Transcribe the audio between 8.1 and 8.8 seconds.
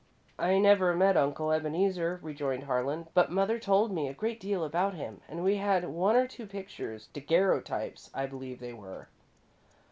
I believe they